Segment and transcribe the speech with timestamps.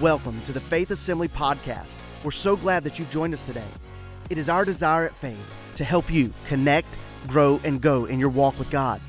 [0.00, 1.86] Welcome to the Faith Assembly Podcast.
[2.24, 3.62] We're so glad that you've joined us today.
[4.28, 6.88] It is our desire at Faith to help you connect,
[7.28, 9.00] grow, and go in your walk with God.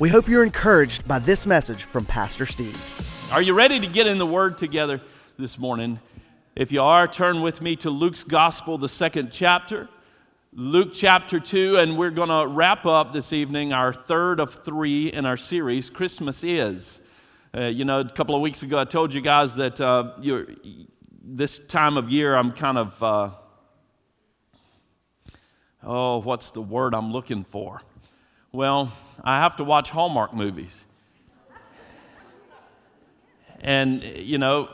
[0.00, 2.76] We hope you're encouraged by this message from Pastor Steve.
[3.32, 5.00] Are you ready to get in the Word together
[5.38, 6.00] this morning?
[6.56, 9.88] If you are, turn with me to Luke's Gospel, the second chapter.
[10.52, 15.12] Luke chapter 2, and we're going to wrap up this evening our third of three
[15.12, 16.98] in our series, Christmas Is.
[17.56, 20.12] Uh, you know, a couple of weeks ago, I told you guys that uh,
[21.22, 23.30] this time of year I'm kind of, uh,
[25.82, 27.80] oh, what's the word I'm looking for?
[28.52, 28.92] Well,
[29.24, 30.84] I have to watch Hallmark movies.
[33.60, 34.68] And, you know,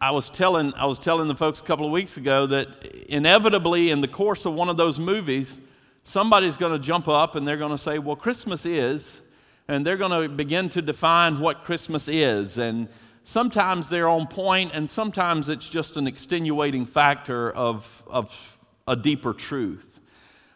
[0.00, 3.90] I was telling I was telling the folks a couple of weeks ago that inevitably
[3.90, 5.58] in the course of one of those movies,
[6.04, 9.20] somebody's going to jump up and they're going to say, "Well, Christmas is,"
[9.68, 12.58] and they're going to begin to define what Christmas is.
[12.58, 12.88] And
[13.24, 19.32] sometimes they're on point, and sometimes it's just an extenuating factor of, of a deeper
[19.32, 20.00] truth.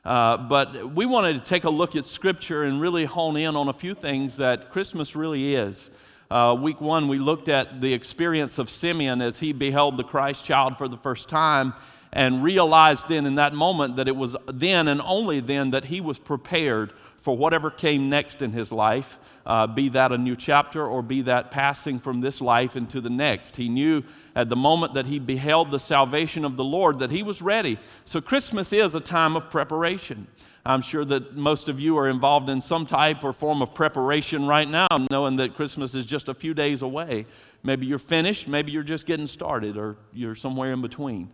[0.05, 3.69] Uh, but we wanted to take a look at Scripture and really hone in on
[3.69, 5.91] a few things that Christmas really is.
[6.31, 10.45] Uh, week one, we looked at the experience of Simeon as he beheld the Christ
[10.45, 11.75] child for the first time
[12.13, 16.01] and realized then in that moment that it was then and only then that he
[16.01, 20.87] was prepared for whatever came next in his life, uh, be that a new chapter
[20.87, 23.57] or be that passing from this life into the next.
[23.57, 24.03] He knew
[24.35, 27.79] at the moment that he beheld the salvation of the Lord that he was ready.
[28.05, 30.27] So, Christmas is a time of preparation.
[30.65, 34.47] I'm sure that most of you are involved in some type or form of preparation
[34.47, 37.27] right now, knowing that Christmas is just a few days away.
[37.63, 41.31] Maybe you're finished, maybe you're just getting started, or you're somewhere in between.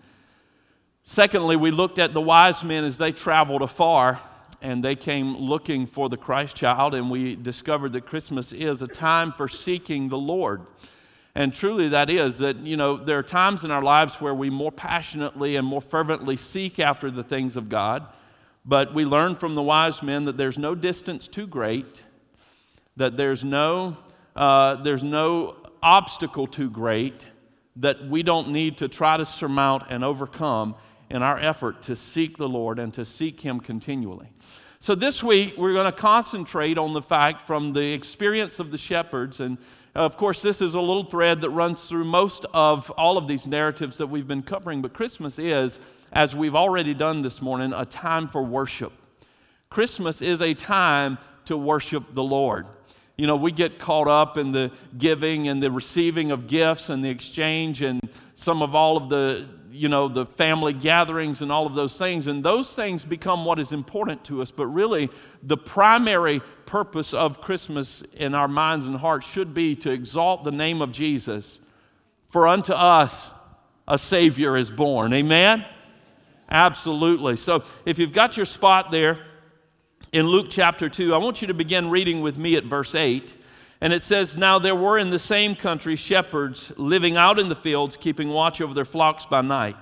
[1.09, 4.21] Secondly, we looked at the wise men as they traveled afar
[4.61, 8.89] and they came looking for the Christ child, and we discovered that Christmas is a
[8.89, 10.63] time for seeking the Lord.
[11.37, 14.51] And truly, that is that, you know, there are times in our lives where we
[14.51, 18.05] more passionately and more fervently seek after the things of God.
[18.65, 22.03] But we learn from the wise men that there's no distance too great,
[22.97, 23.97] that there's no,
[24.35, 27.29] uh, there's no obstacle too great
[27.77, 30.75] that we don't need to try to surmount and overcome
[31.11, 34.29] in our effort to seek the Lord and to seek Him continually.
[34.79, 38.79] So, this week, we're going to concentrate on the fact from the experience of the
[38.79, 39.41] shepherds.
[39.41, 39.59] And
[39.95, 43.47] of course, this is a little thread that runs through most of all of these
[43.47, 44.83] narratives that we've been covering.
[44.83, 45.81] But Christmas is,
[46.13, 48.93] as we've already done this morning, a time for worship.
[49.71, 52.67] Christmas is a time to worship the Lord.
[53.17, 57.03] You know, we get caught up in the giving and the receiving of gifts and
[57.03, 61.67] the exchange and some of all of the you know, the family gatherings and all
[61.67, 62.27] of those things.
[62.27, 64.51] And those things become what is important to us.
[64.51, 65.11] But really,
[65.43, 70.51] the primary purpose of Christmas in our minds and hearts should be to exalt the
[70.51, 71.61] name of Jesus.
[72.29, 73.33] For unto us
[73.87, 75.13] a Savior is born.
[75.13, 75.65] Amen?
[76.51, 77.37] Absolutely.
[77.37, 79.19] So if you've got your spot there
[80.13, 83.35] in Luke chapter 2, I want you to begin reading with me at verse 8.
[83.81, 87.57] And it says, Now there were in the same country shepherds living out in the
[87.57, 89.77] fields, keeping watch over their flocks by night.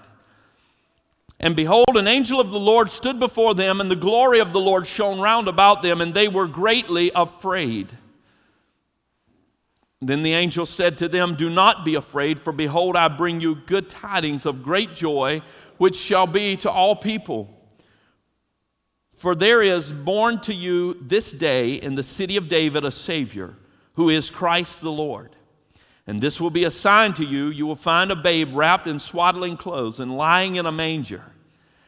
[1.38, 4.60] And behold, an angel of the Lord stood before them, and the glory of the
[4.60, 7.97] Lord shone round about them, and they were greatly afraid.
[10.00, 13.55] Then the angel said to them, Do not be afraid, for behold, I bring you
[13.55, 15.41] good tidings of great joy,
[15.78, 17.50] which shall be to all people.
[19.16, 23.56] For there is born to you this day in the city of David a Savior
[23.94, 25.37] who is Christ the Lord.
[26.06, 27.47] And this will be a sign to you.
[27.47, 31.25] You will find a babe wrapped in swaddling clothes and lying in a manger.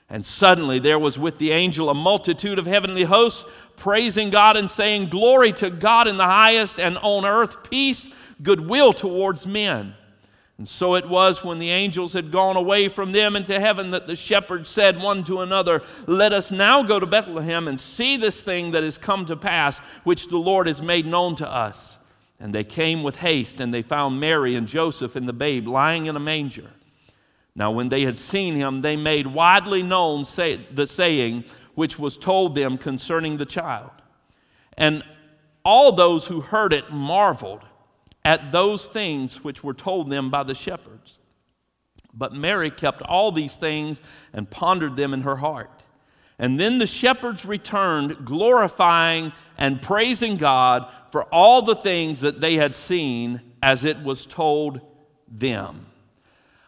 [0.08, 3.44] And suddenly there was with the angel a multitude of heavenly hosts
[3.76, 8.08] praising God and saying, Glory to God in the highest, and on earth peace,
[8.42, 9.94] goodwill towards men.
[10.58, 14.06] And so it was when the angels had gone away from them into heaven that
[14.06, 18.42] the shepherds said one to another, Let us now go to Bethlehem and see this
[18.42, 21.95] thing that has come to pass, which the Lord has made known to us.
[22.38, 26.06] And they came with haste, and they found Mary and Joseph and the babe lying
[26.06, 26.70] in a manger.
[27.54, 31.44] Now, when they had seen him, they made widely known say, the saying
[31.74, 33.90] which was told them concerning the child.
[34.76, 35.02] And
[35.64, 37.62] all those who heard it marveled
[38.24, 41.18] at those things which were told them by the shepherds.
[42.12, 44.00] But Mary kept all these things
[44.32, 45.82] and pondered them in her heart.
[46.38, 52.54] And then the shepherds returned, glorifying and praising God for all the things that they
[52.54, 54.80] had seen as it was told
[55.28, 55.86] them.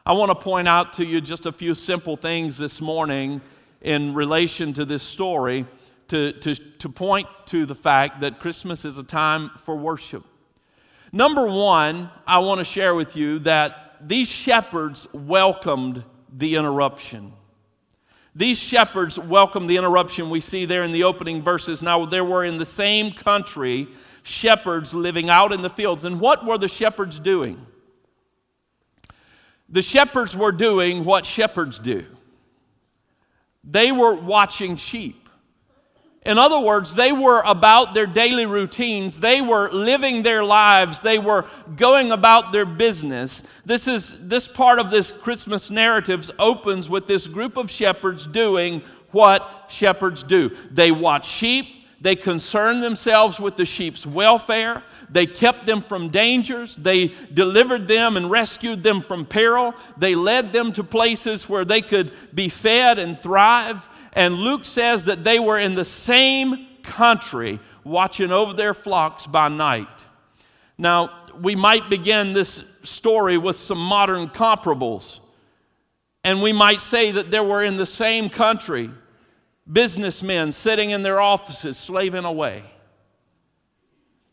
[0.06, 3.43] I want to point out to you just a few simple things this morning
[3.81, 5.67] in relation to this story
[6.08, 10.25] to, to, to point to the fact that Christmas is a time for worship.
[11.12, 17.32] Number one, I want to share with you that these shepherds welcomed the interruption.
[18.38, 21.82] These shepherds welcomed the interruption we see there in the opening verses.
[21.82, 23.88] Now, there were in the same country
[24.23, 26.05] shepherds living out in the fields.
[26.05, 27.67] And what were the shepherds doing?
[29.69, 32.06] The shepherds were doing what shepherds do
[33.64, 35.28] they were watching sheep.
[36.26, 39.20] In other words, they were about their daily routines.
[39.20, 41.00] They were living their lives.
[41.00, 43.43] They were going about their business.
[43.65, 48.82] This is this part of this Christmas narratives opens with this group of shepherds doing
[49.11, 50.55] what shepherds do.
[50.70, 51.67] They watch sheep,
[52.00, 54.85] they concerned themselves with the sheep's welfare.
[55.11, 56.77] They kept them from dangers.
[56.77, 59.75] They delivered them and rescued them from peril.
[59.97, 63.89] They led them to places where they could be fed and thrive.
[64.12, 69.49] And Luke says that they were in the same country watching over their flocks by
[69.49, 69.89] night.
[70.77, 71.11] Now,
[71.41, 75.19] we might begin this story with some modern comparables.
[76.23, 78.91] And we might say that they were in the same country
[79.70, 82.62] businessmen sitting in their offices slaving away.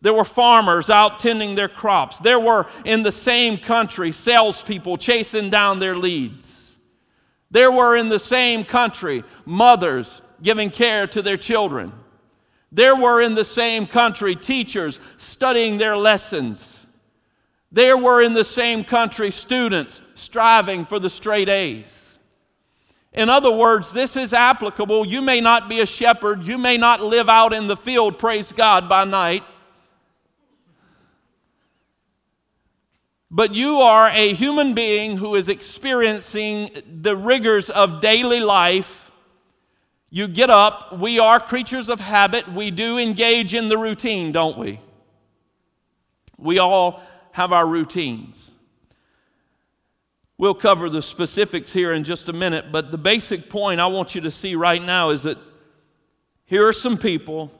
[0.01, 2.19] There were farmers out tending their crops.
[2.19, 6.77] There were in the same country salespeople chasing down their leads.
[7.49, 11.91] There were in the same country mothers giving care to their children.
[12.71, 16.85] There were in the same country teachers studying their lessons.
[17.71, 22.04] There were in the same country students striving for the straight A's.
[23.15, 25.07] In other words, this is applicable.
[25.07, 28.51] You may not be a shepherd, you may not live out in the field, praise
[28.51, 29.43] God, by night.
[33.31, 36.69] But you are a human being who is experiencing
[37.01, 39.11] the rigors of daily life.
[40.09, 44.57] You get up, we are creatures of habit, we do engage in the routine, don't
[44.57, 44.79] we?
[46.37, 47.01] We all
[47.31, 48.51] have our routines.
[50.37, 54.15] We'll cover the specifics here in just a minute, but the basic point I want
[54.15, 55.37] you to see right now is that
[56.45, 57.51] here are some people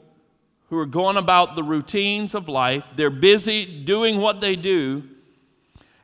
[0.68, 2.92] who are going about the routines of life.
[2.94, 5.04] They're busy doing what they do,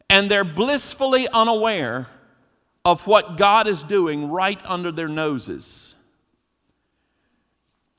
[0.09, 2.09] and they're blissfully unaware
[2.85, 5.95] of what God is doing right under their noses.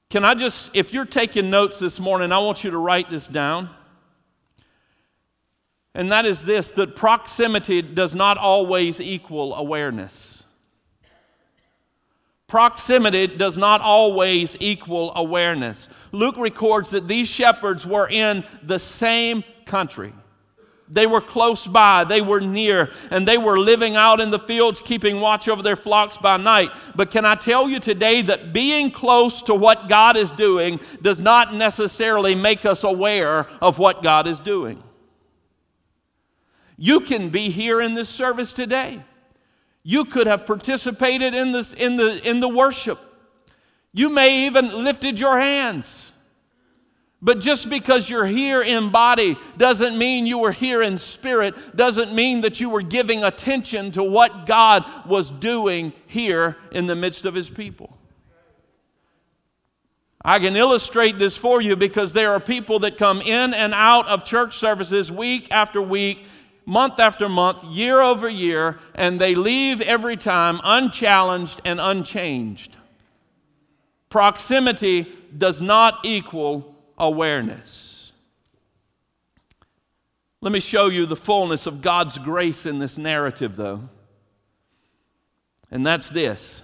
[0.10, 3.28] Can I just, if you're taking notes this morning, I want you to write this
[3.28, 3.70] down
[5.96, 10.44] and that is this that proximity does not always equal awareness.
[12.48, 15.90] Proximity does not always equal awareness.
[16.12, 20.14] Luke records that these shepherds were in the same country.
[20.88, 24.82] They were close by, they were near, and they were living out in the fields,
[24.82, 26.70] keeping watch over their flocks by night.
[26.96, 31.20] But can I tell you today that being close to what God is doing does
[31.20, 34.84] not necessarily make us aware of what God is doing?
[36.84, 39.02] You can be here in this service today.
[39.84, 43.00] You could have participated in, this, in, the, in the worship.
[43.94, 46.12] You may even lifted your hands.
[47.22, 52.14] But just because you're here in body doesn't mean you were here in spirit, doesn't
[52.14, 57.24] mean that you were giving attention to what God was doing here in the midst
[57.24, 57.98] of His people.
[60.22, 64.06] I can illustrate this for you because there are people that come in and out
[64.10, 66.26] of church services week after week
[66.66, 72.76] month after month, year over year, and they leave every time unchallenged and unchanged.
[74.10, 78.12] Proximity does not equal awareness.
[80.42, 83.90] Let me show you the fullness of God's grace in this narrative, though.
[85.72, 86.62] And that's this.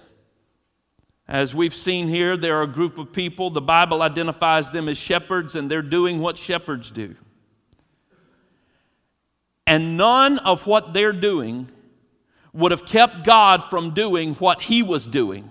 [1.26, 4.98] As we've seen here, there are a group of people, the Bible identifies them as
[4.98, 7.16] shepherds, and they're doing what shepherds do.
[9.66, 11.68] And none of what they're doing
[12.52, 15.48] would have kept God from doing what He was doing.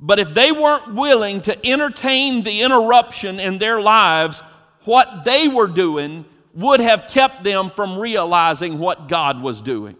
[0.00, 4.42] But if they weren't willing to entertain the interruption in their lives,
[4.84, 9.96] what they were doing would have kept them from realizing what God was doing.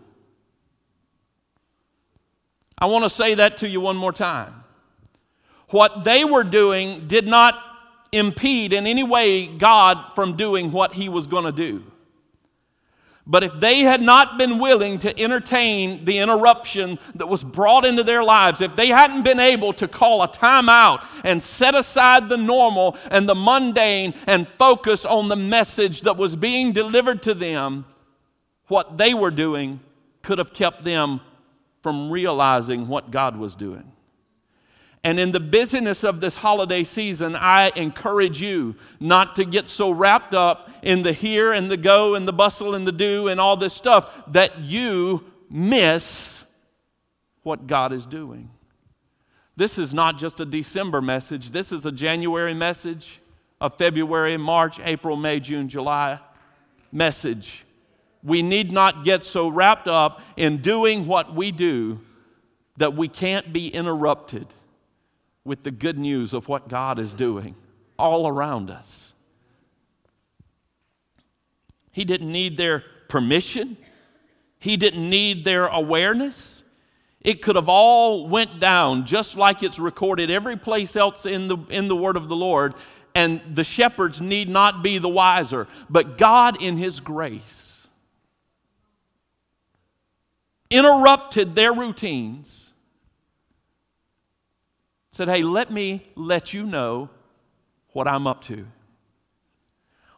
[2.76, 4.54] I want to say that to you one more time.
[5.70, 7.67] What they were doing did not
[8.12, 11.84] impede in any way God from doing what he was going to do.
[13.30, 18.02] But if they had not been willing to entertain the interruption that was brought into
[18.02, 22.38] their lives, if they hadn't been able to call a timeout and set aside the
[22.38, 27.84] normal and the mundane and focus on the message that was being delivered to them,
[28.68, 29.80] what they were doing
[30.22, 31.20] could have kept them
[31.82, 33.92] from realizing what God was doing.
[35.05, 39.90] And in the busyness of this holiday season, I encourage you not to get so
[39.90, 43.40] wrapped up in the here and the go and the bustle and the do and
[43.40, 46.45] all this stuff that you miss
[47.43, 48.50] what God is doing.
[49.57, 53.21] This is not just a December message, this is a January message,
[53.61, 56.21] a February, March, April, May, June, July
[56.93, 57.64] message.
[58.23, 62.00] We need not get so wrapped up in doing what we do
[62.76, 64.47] that we can't be interrupted
[65.49, 67.57] with the good news of what God is doing
[67.99, 69.14] all around us.
[71.90, 73.76] He didn't need their permission.
[74.61, 76.62] He didn't need their awareness.
[77.23, 81.57] It could have all went down just like it's recorded every place else in the,
[81.71, 82.75] in the word of the Lord,
[83.14, 85.67] and the shepherds need not be the wiser.
[85.90, 87.88] But God, in His grace,
[90.71, 92.67] interrupted their routines
[95.18, 97.10] said, Hey, let me let you know
[97.88, 98.68] what I'm up to.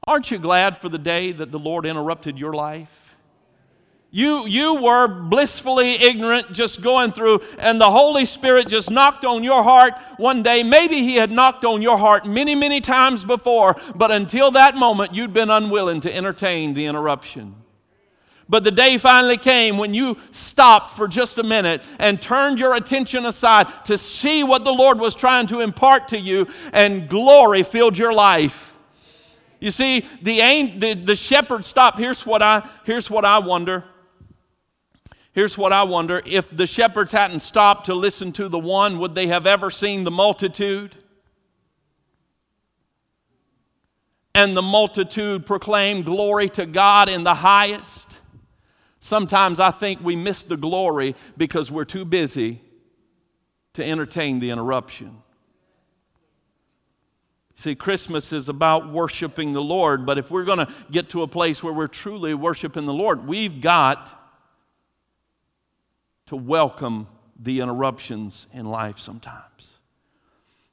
[0.07, 3.17] Aren't you glad for the day that the Lord interrupted your life?
[4.11, 9.43] You, you were blissfully ignorant, just going through, and the Holy Spirit just knocked on
[9.43, 10.63] your heart one day.
[10.63, 15.15] Maybe He had knocked on your heart many, many times before, but until that moment,
[15.15, 17.55] you'd been unwilling to entertain the interruption.
[18.51, 22.75] But the day finally came when you stopped for just a minute and turned your
[22.75, 27.63] attention aside to see what the Lord was trying to impart to you, and glory
[27.63, 28.75] filled your life.
[29.61, 30.41] You see, the,
[30.77, 31.97] the, the shepherd stopped.
[31.99, 33.85] Here's what, I, here's what I wonder.
[35.33, 36.21] Here's what I wonder.
[36.27, 40.03] If the shepherds hadn't stopped to listen to the one, would they have ever seen
[40.03, 40.97] the multitude?
[44.35, 48.10] And the multitude proclaimed glory to God in the highest.
[49.01, 52.61] Sometimes I think we miss the glory because we're too busy
[53.73, 55.23] to entertain the interruption.
[57.55, 61.27] See, Christmas is about worshiping the Lord, but if we're going to get to a
[61.27, 64.19] place where we're truly worshiping the Lord, we've got
[66.27, 67.07] to welcome
[67.39, 69.80] the interruptions in life sometimes.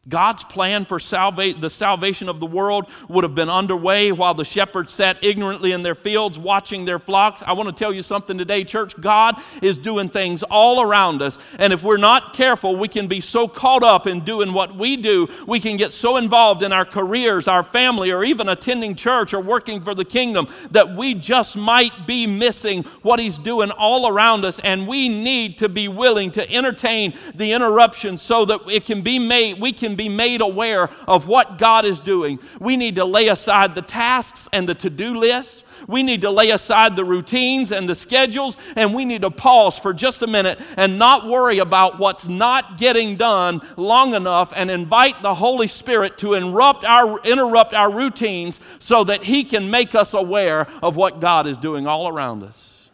[0.08, 4.46] God's plan for salva- the salvation of the world would have been underway while the
[4.46, 7.44] shepherds sat ignorantly in their fields watching their flocks.
[7.46, 9.00] I want to tell you something today, church.
[9.02, 11.38] God is doing things all around us.
[11.60, 14.96] And if we're not careful, we can be so caught up in doing what we
[14.96, 19.34] do, we can get so involved in our careers, our family, or even attending church
[19.34, 24.08] or working for the kingdom that we just might be missing what He's doing all
[24.08, 24.60] around us.
[24.60, 29.20] And we need to be willing to entertain the interruption so that it can be
[29.20, 32.40] made, we can be made aware of what God is doing.
[32.60, 35.64] We need to lay aside the tasks and the to do list.
[35.88, 39.78] We need to lay aside the routines and the schedules, and we need to pause
[39.78, 44.72] for just a minute and not worry about what's not getting done long enough and
[44.72, 49.94] invite the Holy Spirit to interrupt our, interrupt our routines so that He can make
[49.96, 52.90] us aware of what God is doing all around us.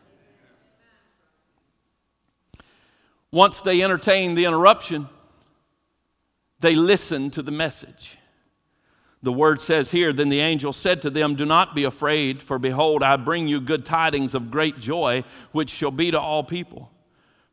[3.32, 5.10] Once they entertain the interruption,
[6.64, 8.18] they listened to the message.
[9.22, 12.58] The word says here, Then the angel said to them, Do not be afraid, for
[12.58, 16.90] behold, I bring you good tidings of great joy, which shall be to all people.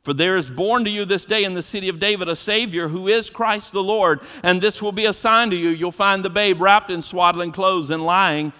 [0.02, 2.88] For there is born to you this day in the city of David a Savior
[2.88, 5.68] who is Christ the Lord, and this will be a sign to you.
[5.70, 8.52] You'll find the babe wrapped in swaddling clothes and lying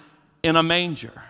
[0.43, 1.23] in a manger.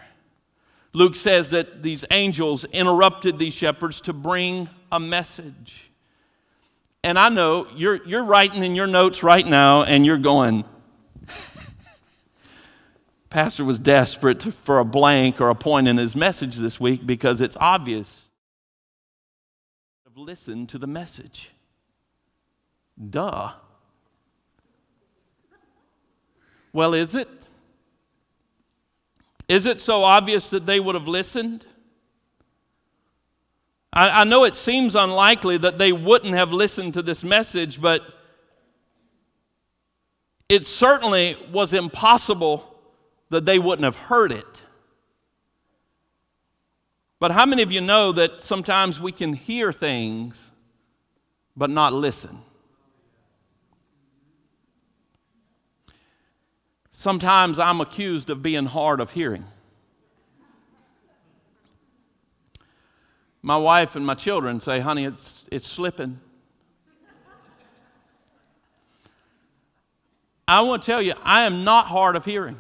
[0.93, 5.90] Luke says that these angels interrupted these shepherds to bring a message.
[7.03, 10.65] And I know you're, you're writing in your notes right now and you're going,
[13.29, 17.41] Pastor was desperate for a blank or a point in his message this week because
[17.41, 18.29] it's obvious.
[20.03, 21.51] Have listened to the message.
[23.09, 23.53] Duh.
[26.73, 27.29] Well, is it?
[29.47, 31.65] Is it so obvious that they would have listened?
[33.93, 38.01] I, I know it seems unlikely that they wouldn't have listened to this message, but
[40.47, 42.67] it certainly was impossible
[43.29, 44.61] that they wouldn't have heard it.
[47.19, 50.51] But how many of you know that sometimes we can hear things
[51.55, 52.39] but not listen?
[56.89, 59.45] Sometimes I'm accused of being hard of hearing.
[63.41, 66.19] My wife and my children say, honey, it's, it's slipping.
[70.47, 72.57] I want to tell you, I am not hard of hearing.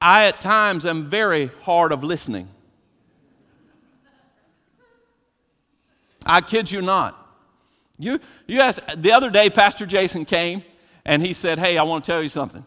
[0.00, 2.48] I, at times, am very hard of listening.
[6.24, 7.22] I kid you not.
[7.98, 10.62] You, you ask, the other day, Pastor Jason came
[11.04, 12.64] and he said, Hey, I want to tell you something.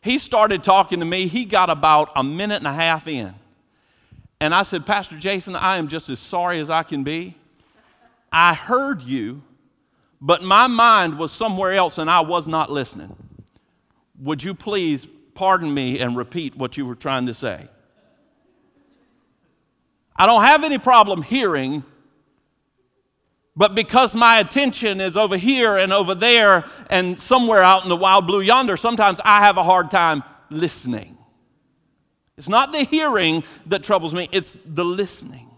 [0.00, 1.26] He started talking to me.
[1.26, 3.34] He got about a minute and a half in.
[4.40, 7.36] And I said, Pastor Jason, I am just as sorry as I can be.
[8.32, 9.42] I heard you,
[10.20, 13.14] but my mind was somewhere else and I was not listening.
[14.20, 17.68] Would you please pardon me and repeat what you were trying to say?
[20.16, 21.82] I don't have any problem hearing,
[23.56, 27.96] but because my attention is over here and over there and somewhere out in the
[27.96, 31.16] wild blue yonder, sometimes I have a hard time listening.
[32.40, 35.50] It's not the hearing that troubles me, it's the listening.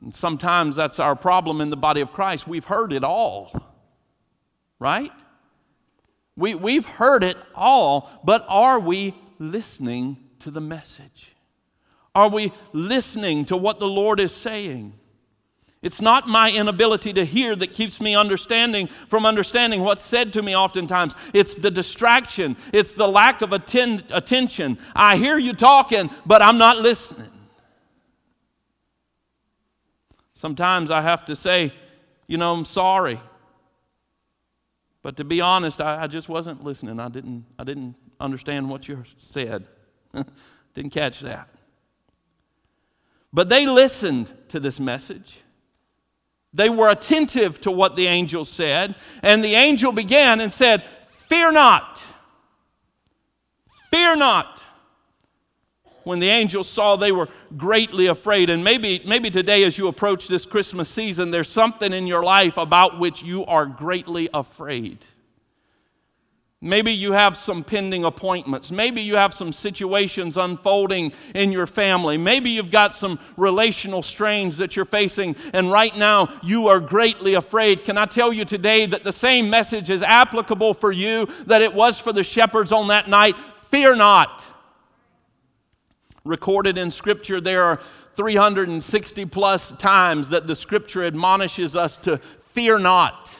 [0.00, 2.48] And sometimes that's our problem in the body of Christ.
[2.48, 3.52] We've heard it all,
[4.78, 5.12] right?
[6.34, 11.34] We, we've heard it all, but are we listening to the message?
[12.14, 14.94] Are we listening to what the Lord is saying?
[15.82, 20.42] It's not my inability to hear that keeps me understanding from understanding what's said to
[20.42, 21.14] me oftentimes.
[21.34, 24.78] It's the distraction, it's the lack of atten- attention.
[24.94, 27.28] I hear you talking, but I'm not listening.
[30.34, 31.72] Sometimes I have to say,
[32.28, 33.20] you know, I'm sorry.
[35.02, 37.00] But to be honest, I, I just wasn't listening.
[37.00, 39.66] I didn't, I didn't understand what you said.
[40.74, 41.48] didn't catch that.
[43.32, 45.40] But they listened to this message.
[46.54, 48.94] They were attentive to what the angel said.
[49.22, 50.84] And the angel began and said,
[51.28, 52.04] Fear not.
[53.90, 54.62] Fear not
[56.04, 58.50] when the angels saw they were greatly afraid.
[58.50, 62.56] And maybe, maybe today, as you approach this Christmas season, there's something in your life
[62.56, 64.98] about which you are greatly afraid.
[66.64, 68.70] Maybe you have some pending appointments.
[68.70, 72.16] Maybe you have some situations unfolding in your family.
[72.16, 77.34] Maybe you've got some relational strains that you're facing, and right now you are greatly
[77.34, 77.82] afraid.
[77.82, 81.74] Can I tell you today that the same message is applicable for you that it
[81.74, 83.34] was for the shepherds on that night?
[83.62, 84.46] Fear not
[86.24, 87.80] recorded in Scripture, there are
[88.14, 92.18] 360 plus times that the Scripture admonishes us to
[92.52, 93.34] fear not.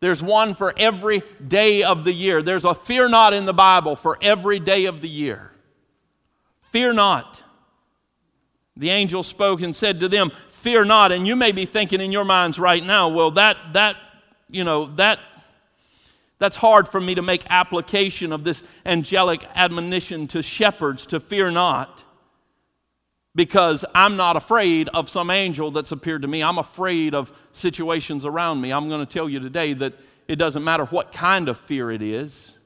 [0.00, 2.42] There's one for every day of the year.
[2.42, 5.50] There's a fear not in the Bible for every day of the year.
[6.70, 7.42] Fear not.
[8.76, 11.12] The angel spoke and said to them, Fear not.
[11.12, 13.96] And you may be thinking in your minds right now, well, that, that,
[14.50, 15.20] you know, that
[16.38, 21.50] that's hard for me to make application of this angelic admonition to shepherds to fear
[21.50, 22.04] not
[23.38, 26.42] because I'm not afraid of some angel that's appeared to me.
[26.42, 28.72] I'm afraid of situations around me.
[28.72, 29.94] I'm going to tell you today that
[30.26, 32.58] it doesn't matter what kind of fear it is,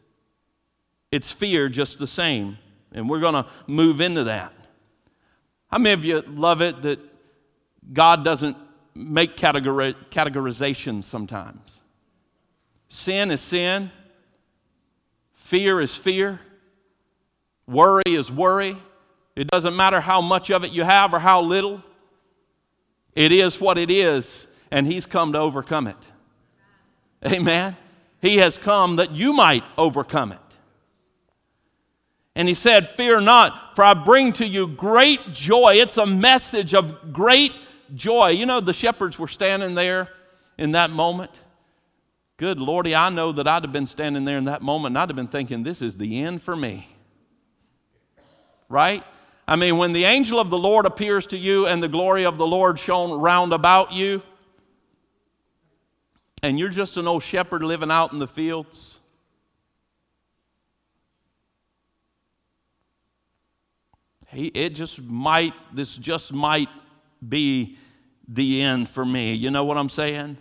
[1.10, 2.56] it's fear just the same.
[2.90, 4.54] And we're going to move into that.
[5.70, 7.00] How many of you love it that
[7.92, 8.56] God doesn't
[8.94, 11.82] make categori- categorizations sometimes?
[12.88, 13.90] Sin is sin.
[15.34, 16.40] Fear is fear.
[17.66, 18.78] Worry is worry.
[19.34, 21.82] It doesn't matter how much of it you have or how little.
[23.14, 25.96] It is what it is, and He's come to overcome it.
[27.26, 27.76] Amen.
[28.20, 30.38] He has come that you might overcome it.
[32.34, 35.74] And he said, Fear not, for I bring to you great joy.
[35.74, 37.52] It's a message of great
[37.94, 38.28] joy.
[38.28, 40.08] You know, the shepherds were standing there
[40.56, 41.30] in that moment.
[42.38, 45.10] Good Lordy, I know that I'd have been standing there in that moment and I'd
[45.10, 46.88] have been thinking, this is the end for me.
[48.68, 49.04] Right?
[49.46, 52.38] I mean, when the angel of the Lord appears to you and the glory of
[52.38, 54.22] the Lord shone round about you,
[56.42, 59.00] and you're just an old shepherd living out in the fields,
[64.28, 66.68] he, it just might, this just might
[67.26, 67.76] be
[68.28, 69.34] the end for me.
[69.34, 70.38] You know what I'm saying?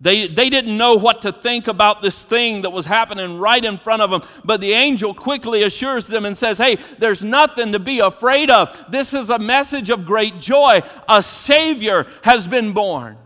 [0.00, 3.78] They, they didn't know what to think about this thing that was happening right in
[3.78, 4.22] front of them.
[4.44, 8.84] But the angel quickly assures them and says, Hey, there's nothing to be afraid of.
[8.90, 10.80] This is a message of great joy.
[11.08, 13.16] A Savior has been born.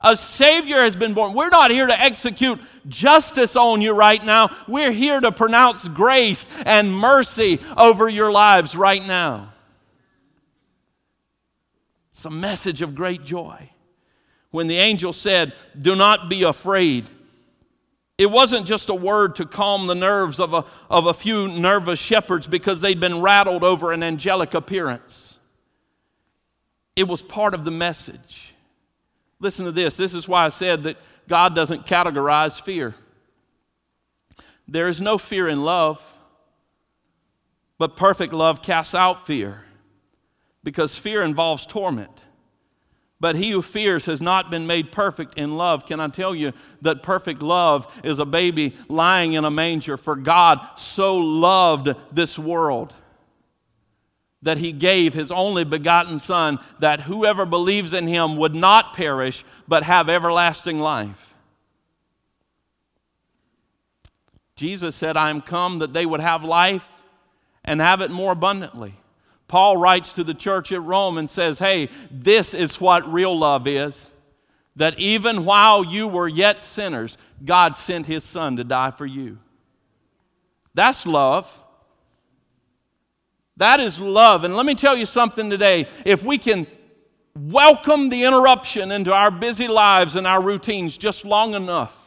[0.00, 1.34] A Savior has been born.
[1.34, 4.54] We're not here to execute justice on you right now.
[4.66, 9.52] We're here to pronounce grace and mercy over your lives right now.
[12.12, 13.70] It's a message of great joy
[14.56, 17.10] when the angel said, Do not be afraid.
[18.16, 21.98] It wasn't just a word to calm the nerves of a, of a few nervous
[21.98, 25.36] shepherds because they'd been rattled over an angelic appearance.
[26.96, 28.54] It was part of the message.
[29.40, 29.98] Listen to this.
[29.98, 30.96] This is why I said that
[31.28, 32.94] God doesn't categorize fear.
[34.66, 36.00] There is no fear in love,
[37.76, 39.64] but perfect love casts out fear
[40.64, 42.22] because fear involves torment.
[43.18, 45.86] But he who fears has not been made perfect in love.
[45.86, 46.52] Can I tell you
[46.82, 49.96] that perfect love is a baby lying in a manger?
[49.96, 52.92] For God so loved this world
[54.42, 59.44] that he gave his only begotten Son, that whoever believes in him would not perish,
[59.66, 61.34] but have everlasting life.
[64.56, 66.90] Jesus said, I am come that they would have life
[67.64, 68.94] and have it more abundantly.
[69.48, 73.66] Paul writes to the church at Rome and says, Hey, this is what real love
[73.66, 74.10] is.
[74.74, 79.38] That even while you were yet sinners, God sent his son to die for you.
[80.74, 81.50] That's love.
[83.56, 84.44] That is love.
[84.44, 85.88] And let me tell you something today.
[86.04, 86.66] If we can
[87.34, 92.05] welcome the interruption into our busy lives and our routines just long enough,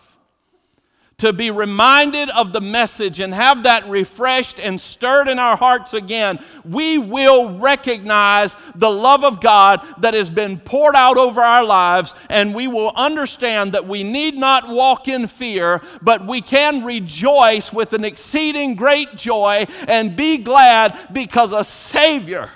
[1.19, 5.93] to be reminded of the message and have that refreshed and stirred in our hearts
[5.93, 11.63] again, we will recognize the love of God that has been poured out over our
[11.63, 16.83] lives, and we will understand that we need not walk in fear, but we can
[16.83, 22.49] rejoice with an exceeding great joy and be glad because a Savior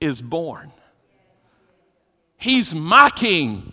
[0.00, 0.72] is born.
[2.36, 3.72] He's my King.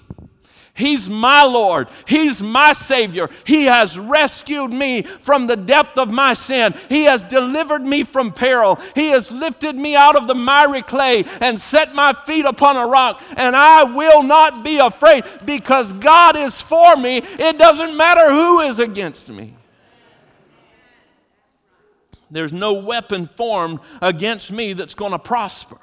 [0.75, 1.87] He's my Lord.
[2.05, 3.29] He's my Savior.
[3.45, 6.73] He has rescued me from the depth of my sin.
[6.89, 8.77] He has delivered me from peril.
[8.93, 12.87] He has lifted me out of the miry clay and set my feet upon a
[12.87, 13.23] rock.
[13.37, 17.19] And I will not be afraid because God is for me.
[17.19, 19.55] It doesn't matter who is against me.
[22.29, 25.79] There's no weapon formed against me that's going to prosper.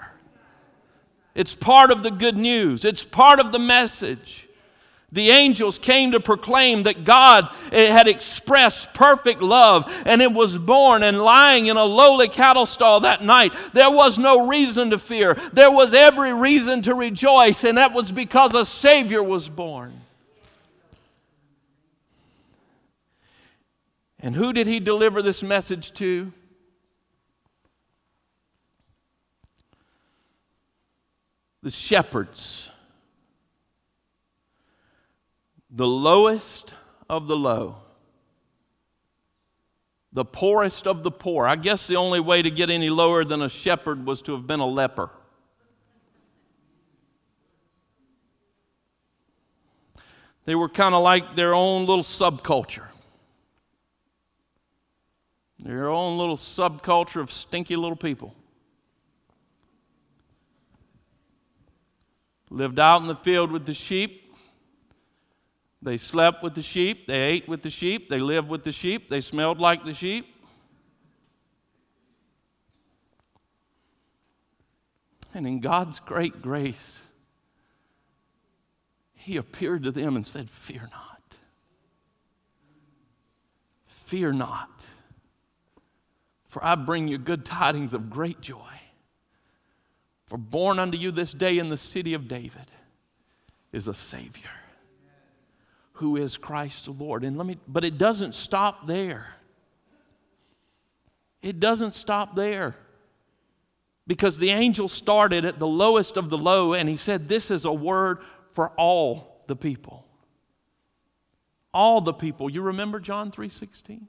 [1.34, 4.48] It's part of the good news, it's part of the message.
[5.12, 10.56] The angels came to proclaim that God eh, had expressed perfect love and it was
[10.56, 13.54] born and lying in a lowly cattle stall that night.
[13.74, 15.34] There was no reason to fear.
[15.52, 20.00] There was every reason to rejoice, and that was because a Savior was born.
[24.18, 26.32] And who did he deliver this message to?
[31.62, 32.71] The shepherds
[35.74, 36.74] the lowest
[37.08, 37.76] of the low,
[40.12, 41.46] the poorest of the poor.
[41.46, 44.46] I guess the only way to get any lower than a shepherd was to have
[44.46, 45.10] been a leper.
[50.44, 52.86] They were kind of like their own little subculture.
[55.58, 58.34] Their own little subculture of stinky little people.
[62.50, 64.21] Lived out in the field with the sheep,
[65.82, 69.08] they slept with the sheep, they ate with the sheep, they lived with the sheep,
[69.08, 70.26] they smelled like the sheep.
[75.34, 77.00] And in God's great grace,
[79.14, 81.36] He appeared to them and said, Fear not.
[83.86, 84.86] Fear not.
[86.46, 88.58] For I bring you good tidings of great joy.
[90.26, 92.70] For born unto you this day in the city of David
[93.72, 94.50] is a Savior
[96.02, 97.22] who is Christ the Lord.
[97.22, 99.36] And let me, but it doesn't stop there.
[101.40, 102.74] It doesn't stop there.
[104.08, 107.64] Because the angel started at the lowest of the low and he said, This is
[107.64, 108.18] a word
[108.50, 110.04] for all the people.
[111.72, 112.50] All the people.
[112.50, 114.08] You remember John 3:16?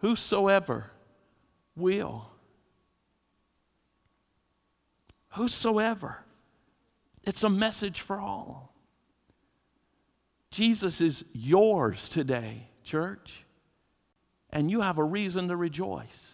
[0.00, 0.90] Whosoever
[1.74, 2.28] will.
[5.30, 6.26] Whosoever.
[7.24, 8.71] It's a message for all.
[10.52, 13.46] Jesus is yours today, church,
[14.50, 16.32] and you have a reason to rejoice.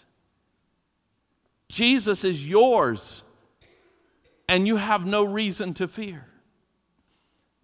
[1.69, 3.23] Jesus is yours,
[4.49, 6.27] and you have no reason to fear.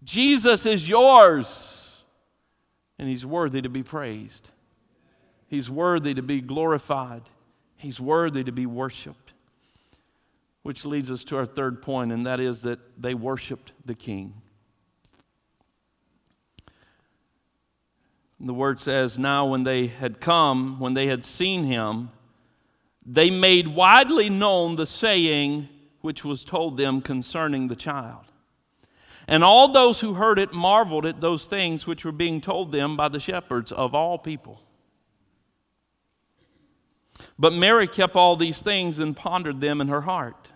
[0.05, 2.05] Jesus is yours,
[3.01, 4.51] and He's worthy to be praised.
[5.49, 7.23] He's worthy to be glorified.
[7.77, 9.33] He's worthy to be worshiped.
[10.63, 14.35] Which leads us to our third point, and that is that they worshiped the King.
[18.41, 22.11] The word says, Now when they had come, when they had seen him,
[23.07, 25.69] they made widely known the saying
[26.01, 28.25] which was told them concerning the child.
[29.27, 32.97] And all those who heard it marveled at those things which were being told them
[32.97, 34.61] by the shepherds of all people.
[37.39, 40.51] But Mary kept all these things and pondered them in her heart.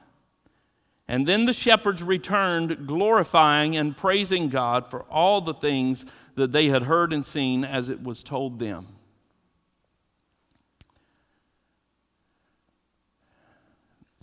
[1.08, 6.04] And then the shepherds returned, glorifying and praising God for all the things
[6.38, 8.86] that they had heard and seen as it was told them.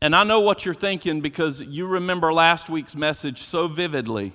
[0.02, 4.34] And I know what you're thinking because you remember last week's message so vividly.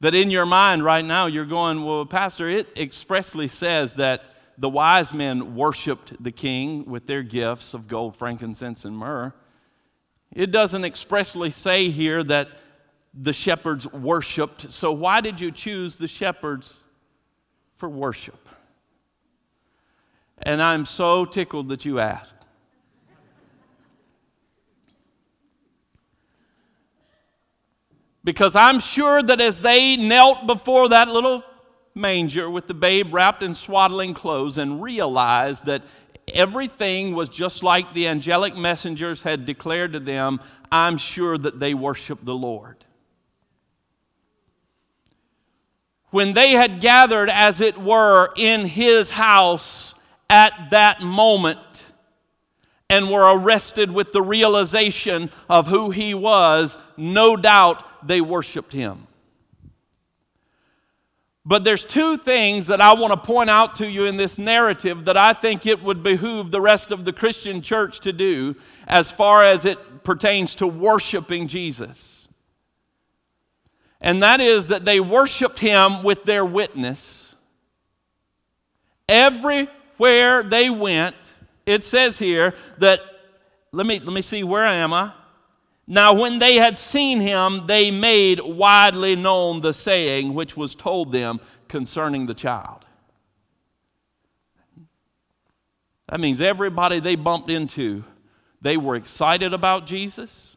[0.00, 4.24] That in your mind right now, you're going, Well, Pastor, it expressly says that
[4.56, 9.32] the wise men worshiped the king with their gifts of gold, frankincense, and myrrh.
[10.34, 12.48] It doesn't expressly say here that
[13.14, 14.70] the shepherds worshiped.
[14.70, 16.84] So, why did you choose the shepherds
[17.76, 18.48] for worship?
[20.42, 22.34] And I'm so tickled that you asked.
[28.22, 31.42] Because I'm sure that as they knelt before that little
[31.94, 35.82] manger with the babe wrapped in swaddling clothes and realized that
[36.34, 41.74] everything was just like the angelic messengers had declared to them, I'm sure that they
[41.74, 42.84] worshiped the Lord.
[46.10, 49.94] When they had gathered, as it were, in his house
[50.30, 51.58] at that moment
[52.88, 59.07] and were arrested with the realization of who he was, no doubt they worshiped him.
[61.48, 65.06] But there's two things that I want to point out to you in this narrative
[65.06, 68.54] that I think it would behoove the rest of the Christian church to do
[68.86, 72.28] as far as it pertains to worshiping Jesus.
[73.98, 77.34] And that is that they worshiped him with their witness.
[79.08, 81.16] Everywhere they went,
[81.64, 83.00] it says here that,
[83.72, 85.14] let me, let me see, where am I?
[85.90, 91.12] Now, when they had seen him, they made widely known the saying which was told
[91.12, 92.84] them concerning the child.
[96.10, 98.04] That means everybody they bumped into,
[98.60, 100.56] they were excited about Jesus.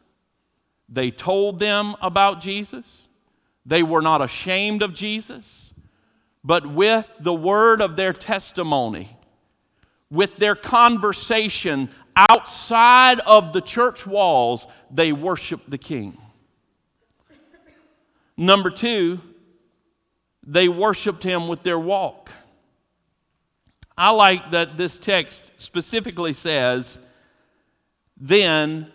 [0.86, 3.08] They told them about Jesus.
[3.64, 5.72] They were not ashamed of Jesus.
[6.44, 9.16] But with the word of their testimony,
[10.10, 16.18] with their conversation outside of the church walls, they worship the king.
[18.36, 19.20] Number two,
[20.44, 22.30] they worshiped him with their walk.
[23.96, 26.98] I like that this text specifically says,
[28.16, 28.90] then,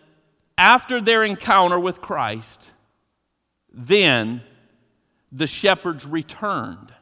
[0.58, 2.70] after their encounter with Christ,
[3.72, 4.42] then
[5.32, 6.94] the shepherds returned.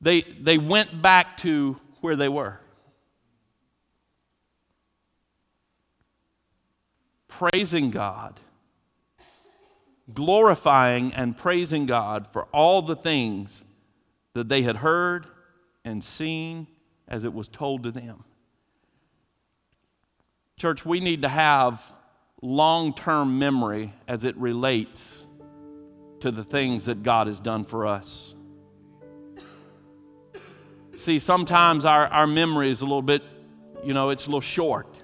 [0.00, 2.60] They, they went back to where they were.
[7.38, 8.40] Praising God,
[10.12, 13.62] glorifying and praising God for all the things
[14.32, 15.26] that they had heard
[15.84, 16.66] and seen
[17.06, 18.24] as it was told to them.
[20.56, 21.82] Church, we need to have
[22.40, 25.24] long term memory as it relates
[26.20, 28.34] to the things that God has done for us.
[30.96, 33.22] See, sometimes our, our memory is a little bit,
[33.84, 35.02] you know, it's a little short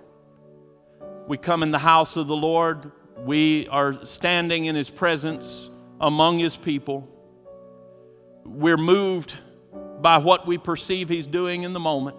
[1.27, 6.39] we come in the house of the Lord, we are standing in His presence among
[6.39, 7.09] His people.
[8.45, 9.37] We're moved
[10.01, 12.17] by what we perceive He's doing in the moment.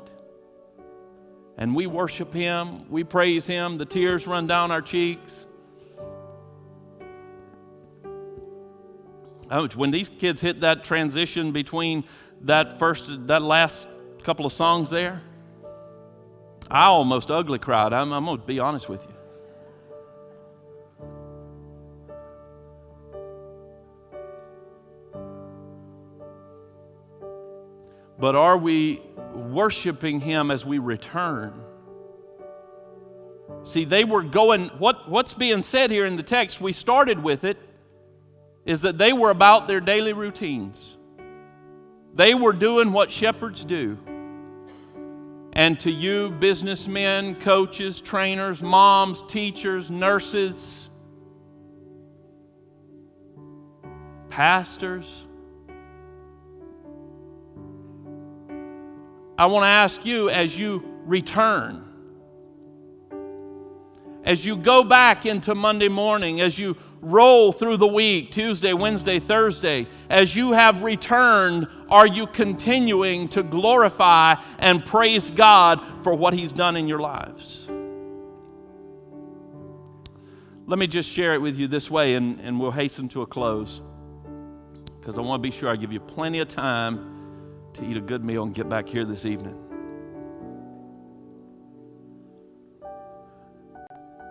[1.57, 5.45] And we worship Him, we praise Him, the tears run down our cheeks.
[9.51, 12.05] Oh, when these kids hit that transition between
[12.41, 13.87] that first, that last
[14.23, 15.21] couple of songs there,
[16.69, 17.93] I almost ugly cried.
[17.93, 19.13] I'm, I'm going to be honest with you.
[28.19, 29.01] But are we
[29.33, 31.53] worshiping Him as we return?
[33.63, 37.43] See, they were going, what, what's being said here in the text, we started with
[37.43, 37.57] it,
[38.65, 40.97] is that they were about their daily routines.
[42.13, 43.97] They were doing what shepherds do.
[45.55, 50.89] And to you, businessmen, coaches, trainers, moms, teachers, nurses,
[54.29, 55.25] pastors,
[59.37, 61.83] I want to ask you as you return,
[64.23, 69.19] as you go back into Monday morning, as you roll through the week Tuesday, Wednesday,
[69.19, 76.33] Thursday as you have returned, are you continuing to glorify and praise God for what
[76.33, 77.67] He's done in your lives?
[80.65, 83.27] Let me just share it with you this way, and, and we'll hasten to a
[83.27, 83.81] close
[84.99, 87.09] because I want to be sure I give you plenty of time
[87.73, 89.62] to eat a good meal and get back here this evening.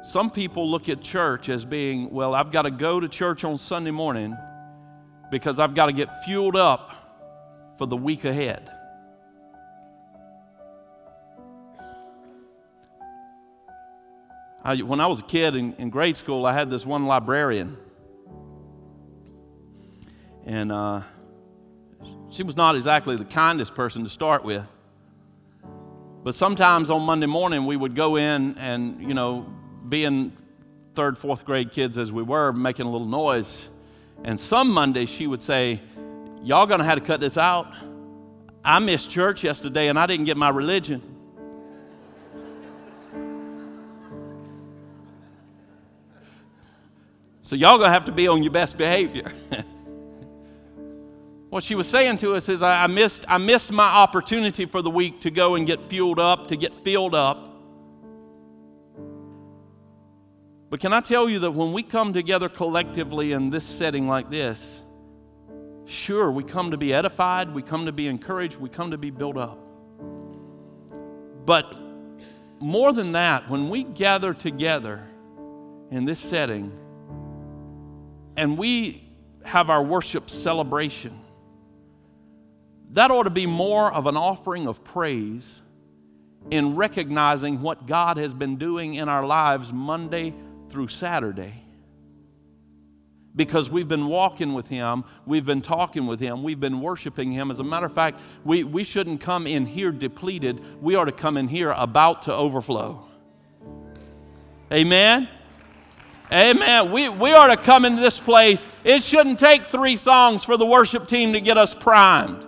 [0.03, 3.57] Some people look at church as being, well, I've got to go to church on
[3.57, 4.37] Sunday morning
[5.31, 6.91] because I've got to get fueled up
[7.79, 8.69] for the week ahead.
[14.65, 17.77] I, when I was a kid in, in, grade school, I had this one librarian.
[20.45, 21.03] And uh,
[22.31, 24.65] she was not exactly the kindest person to start with.
[26.25, 29.47] But sometimes on Monday morning, we would go in and, you know,
[29.93, 30.33] being
[30.95, 33.69] third, fourth grade kids as we were, making a little noise.
[34.25, 35.83] And some Mondays she would say,
[36.43, 37.71] Y'all gonna have to cut this out.
[38.65, 41.03] I missed church yesterday and I didn't get my religion.
[47.45, 49.31] So y'all gonna have to be on your best behavior.
[51.51, 54.89] what she was saying to us is I missed, I missed my opportunity for the
[54.89, 57.52] week to go and get fueled up, to get filled up.
[60.73, 64.31] But can I tell you that when we come together collectively in this setting like
[64.31, 64.81] this,
[65.85, 69.11] sure, we come to be edified, we come to be encouraged, we come to be
[69.11, 69.59] built up.
[71.45, 71.77] But
[72.59, 75.03] more than that, when we gather together
[75.91, 76.73] in this setting
[78.39, 79.07] and we
[79.45, 81.21] have our worship celebration,
[82.93, 85.61] that ought to be more of an offering of praise
[86.51, 90.33] in recognizing what God has been doing in our lives Monday
[90.73, 91.63] through Saturday
[93.37, 97.51] because we've been walking with Him, we've been talking with Him, we've been worshiping Him.
[97.51, 101.13] As a matter of fact, we, we shouldn't come in here depleted, we are to
[101.13, 103.07] come in here about to overflow.
[104.73, 105.29] Amen?
[106.31, 106.91] Amen.
[106.91, 108.65] We, we are to come into this place.
[108.85, 112.47] It shouldn't take three songs for the worship team to get us primed.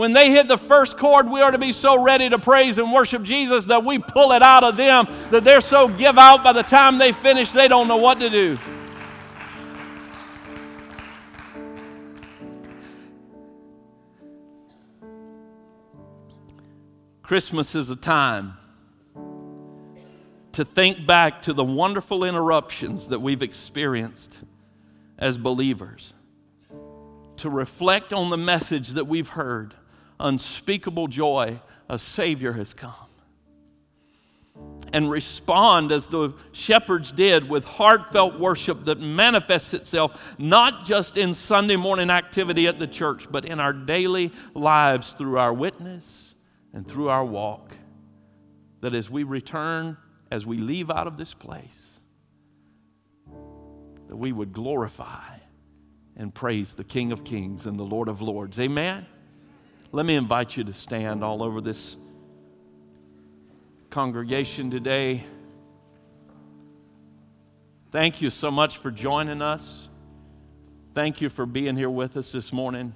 [0.00, 2.90] When they hit the first chord, we are to be so ready to praise and
[2.90, 6.54] worship Jesus that we pull it out of them, that they're so give out by
[6.54, 8.58] the time they finish, they don't know what to do.
[17.20, 18.54] Christmas is a time
[20.52, 24.38] to think back to the wonderful interruptions that we've experienced
[25.18, 26.14] as believers,
[27.36, 29.74] to reflect on the message that we've heard
[30.20, 32.94] unspeakable joy, a Savior has come.
[34.92, 41.32] And respond as the shepherds did with heartfelt worship that manifests itself not just in
[41.34, 46.34] Sunday morning activity at the church, but in our daily lives through our witness
[46.72, 47.72] and through our walk.
[48.80, 49.96] That as we return,
[50.30, 52.00] as we leave out of this place,
[54.08, 55.38] that we would glorify
[56.16, 58.58] and praise the King of Kings and the Lord of Lords.
[58.58, 59.06] Amen.
[59.92, 61.96] Let me invite you to stand all over this
[63.90, 65.24] congregation today.
[67.90, 69.88] Thank you so much for joining us.
[70.94, 72.94] Thank you for being here with us this morning.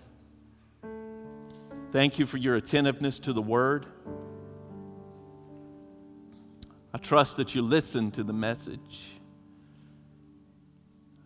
[1.91, 3.87] Thank you for your attentiveness to the word.
[6.93, 9.11] I trust that you listen to the message.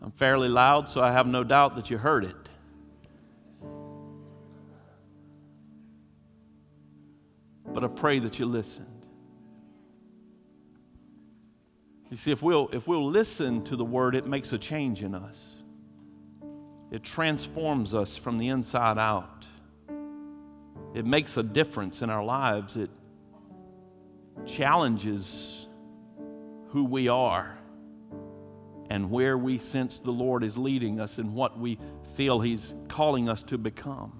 [0.00, 2.48] I'm fairly loud, so I have no doubt that you heard it.
[7.72, 8.87] But I pray that you listened.
[12.11, 15.14] You see, if we'll, if we'll listen to the word, it makes a change in
[15.14, 15.57] us.
[16.90, 19.46] It transforms us from the inside out.
[20.94, 22.76] It makes a difference in our lives.
[22.76, 22.90] It
[24.46, 25.66] challenges
[26.68, 27.59] who we are
[28.90, 31.78] and where we sense the Lord is leading us and what we
[32.14, 34.17] feel He's calling us to become.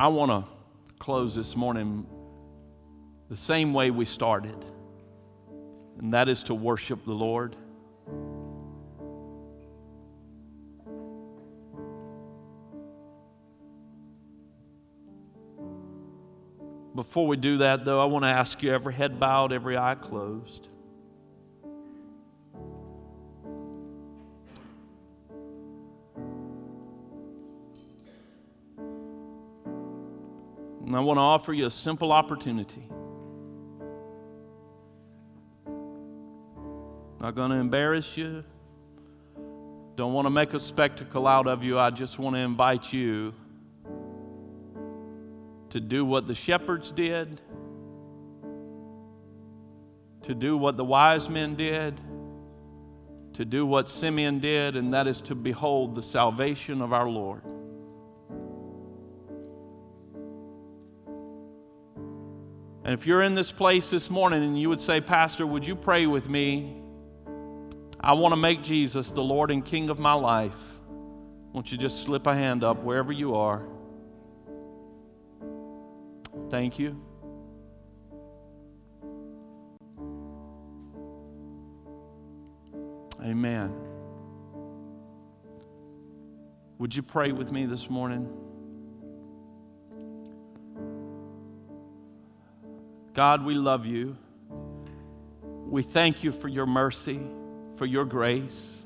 [0.00, 0.44] I want to
[0.98, 2.06] close this morning
[3.28, 4.56] the same way we started,
[5.98, 7.54] and that is to worship the Lord.
[16.94, 19.96] Before we do that, though, I want to ask you every head bowed, every eye
[19.96, 20.69] closed.
[30.90, 32.82] And I want to offer you a simple opportunity.
[37.20, 38.42] Not going to embarrass you.
[39.94, 41.78] Don't want to make a spectacle out of you.
[41.78, 43.34] I just want to invite you
[45.68, 47.40] to do what the shepherds did,
[50.22, 52.00] to do what the wise men did,
[53.34, 57.42] to do what Simeon did, and that is to behold the salvation of our Lord.
[62.90, 65.76] And if you're in this place this morning and you would say, Pastor, would you
[65.76, 66.74] pray with me?
[68.00, 70.56] I want to make Jesus the Lord and King of my life.
[71.52, 73.62] Won't you just slip a hand up wherever you are?
[76.50, 77.00] Thank you.
[83.22, 83.72] Amen.
[86.78, 88.49] Would you pray with me this morning?
[93.12, 94.16] God, we love you.
[95.66, 97.20] We thank you for your mercy,
[97.76, 98.80] for your grace.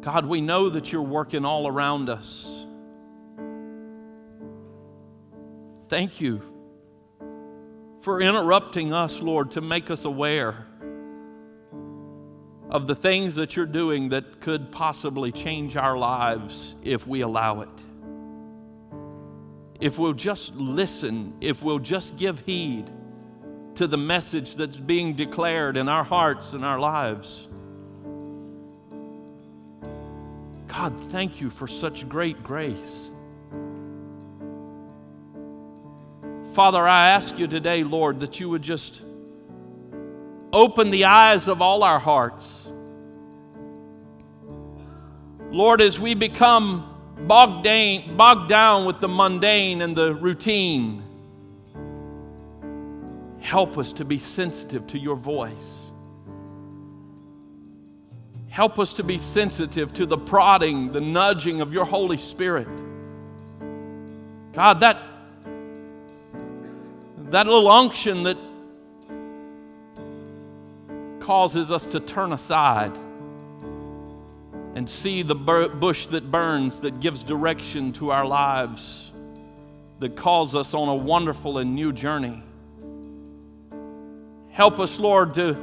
[0.00, 2.66] God, we know that you're working all around us.
[5.88, 6.42] Thank you
[8.00, 10.66] for interrupting us, Lord, to make us aware
[12.70, 17.60] of the things that you're doing that could possibly change our lives if we allow
[17.62, 17.68] it.
[19.80, 22.90] If we'll just listen, if we'll just give heed
[23.76, 27.48] to the message that's being declared in our hearts and our lives.
[30.68, 33.10] God, thank you for such great grace.
[36.52, 39.00] Father, I ask you today, Lord, that you would just
[40.52, 42.72] open the eyes of all our hearts.
[45.50, 46.89] Lord, as we become
[47.26, 51.02] bogged down, bogged down with the mundane and the routine,
[53.40, 55.90] help us to be sensitive to your voice.
[58.48, 62.68] Help us to be sensitive to the prodding, the nudging of your Holy Spirit.
[64.52, 65.00] God, that,
[67.30, 68.36] that little unction that
[71.20, 72.92] causes us to turn aside
[74.80, 79.12] and see the bush that burns, that gives direction to our lives,
[79.98, 82.42] that calls us on a wonderful and new journey.
[84.48, 85.54] Help us, Lord, to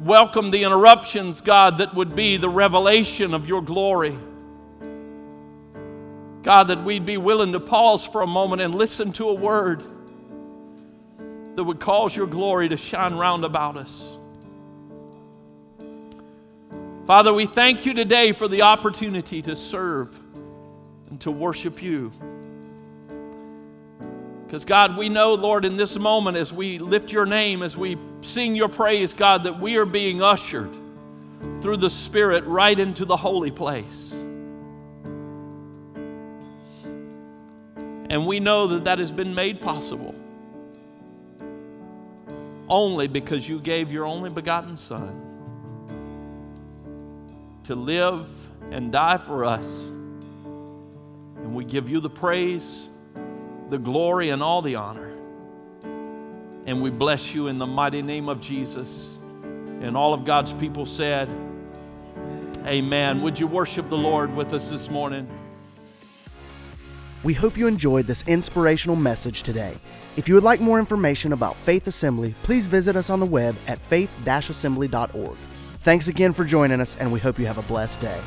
[0.00, 4.18] welcome the interruptions, God, that would be the revelation of your glory.
[6.42, 9.80] God, that we'd be willing to pause for a moment and listen to a word
[11.54, 14.02] that would cause your glory to shine round about us.
[17.06, 20.18] Father, we thank you today for the opportunity to serve
[21.08, 22.12] and to worship you.
[24.44, 27.96] Because, God, we know, Lord, in this moment as we lift your name, as we
[28.22, 30.74] sing your praise, God, that we are being ushered
[31.62, 34.12] through the Spirit right into the holy place.
[38.10, 40.16] And we know that that has been made possible
[42.68, 45.25] only because you gave your only begotten Son
[47.66, 48.28] to live
[48.70, 49.88] and die for us.
[49.88, 52.88] And we give you the praise
[53.68, 55.12] the glory and all the honor.
[56.66, 59.18] And we bless you in the mighty name of Jesus.
[59.42, 61.28] And all of God's people said,
[62.64, 63.22] Amen.
[63.22, 65.28] Would you worship the Lord with us this morning?
[67.22, 69.76] We hope you enjoyed this inspirational message today.
[70.16, 73.56] If you would like more information about Faith Assembly, please visit us on the web
[73.66, 75.36] at faith-assembly.org.
[75.86, 78.20] Thanks again for joining us, and we hope you have a blessed day.